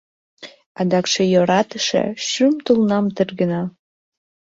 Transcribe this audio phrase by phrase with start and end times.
[0.79, 3.63] —Адакше йӧратыше шӱм тулнам тергена.